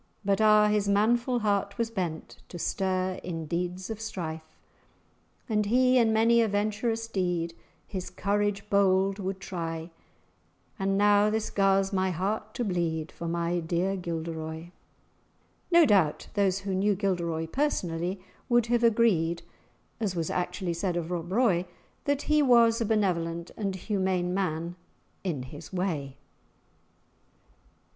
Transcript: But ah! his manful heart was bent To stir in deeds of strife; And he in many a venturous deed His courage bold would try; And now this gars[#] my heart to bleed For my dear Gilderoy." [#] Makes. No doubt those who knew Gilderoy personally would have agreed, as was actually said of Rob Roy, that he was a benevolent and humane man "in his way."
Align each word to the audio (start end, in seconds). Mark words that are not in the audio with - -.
But 0.25 0.41
ah! 0.41 0.67
his 0.67 0.89
manful 0.89 1.41
heart 1.41 1.77
was 1.77 1.91
bent 1.91 2.41
To 2.49 2.57
stir 2.57 3.19
in 3.21 3.45
deeds 3.45 3.91
of 3.91 4.01
strife; 4.01 4.41
And 5.47 5.67
he 5.67 5.99
in 5.99 6.11
many 6.11 6.41
a 6.41 6.47
venturous 6.47 7.07
deed 7.07 7.53
His 7.85 8.09
courage 8.09 8.67
bold 8.67 9.19
would 9.19 9.39
try; 9.39 9.91
And 10.79 10.97
now 10.97 11.29
this 11.29 11.51
gars[#] 11.51 11.93
my 11.93 12.09
heart 12.09 12.55
to 12.55 12.63
bleed 12.63 13.11
For 13.11 13.27
my 13.27 13.59
dear 13.59 13.95
Gilderoy." 13.95 14.53
[#] 14.53 14.53
Makes. 14.59 14.71
No 15.69 15.85
doubt 15.85 16.29
those 16.33 16.61
who 16.61 16.73
knew 16.73 16.95
Gilderoy 16.95 17.45
personally 17.45 18.19
would 18.49 18.65
have 18.65 18.83
agreed, 18.83 19.43
as 19.99 20.15
was 20.15 20.31
actually 20.31 20.73
said 20.73 20.97
of 20.97 21.11
Rob 21.11 21.31
Roy, 21.31 21.67
that 22.05 22.23
he 22.23 22.41
was 22.41 22.81
a 22.81 22.85
benevolent 22.87 23.51
and 23.55 23.75
humane 23.75 24.33
man 24.33 24.77
"in 25.23 25.43
his 25.43 25.71
way." 25.71 26.17